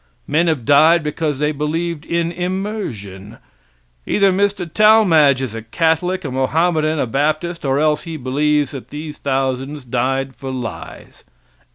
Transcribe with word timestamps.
Men 0.25 0.47
have 0.47 0.65
died 0.65 1.03
because 1.03 1.37
they 1.37 1.51
believed 1.51 2.05
in 2.05 2.31
immersion. 2.31 3.37
Either 4.07 4.31
Mr. 4.31 4.65
Talmage 4.65 5.43
is 5.43 5.53
a 5.53 5.61
Catholic, 5.61 6.25
a 6.25 6.31
Mohammedan, 6.31 6.97
a 6.97 7.05
Baptist, 7.05 7.63
or 7.63 7.77
else 7.77 8.01
he 8.01 8.17
believes 8.17 8.71
that 8.71 8.87
these 8.87 9.19
thousands 9.19 9.85
died 9.85 10.35
for 10.35 10.49
lies. 10.49 11.23